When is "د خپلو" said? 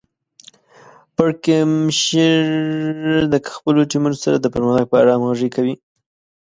3.33-3.81